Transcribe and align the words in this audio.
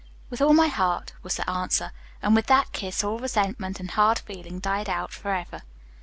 "With 0.31 0.41
all 0.41 0.55
my 0.55 0.65
heart," 0.67 1.13
was 1.21 1.35
the 1.35 1.47
answer. 1.47 1.91
And 2.23 2.33
with 2.35 2.47
that 2.47 2.71
kiss 2.71 3.03
all 3.03 3.19
resentment 3.19 3.79
and 3.79 3.91
hard 3.91 4.17
feeling 4.17 4.57
died 4.59 4.89
out 4.89 5.11
forever. 5.13 5.61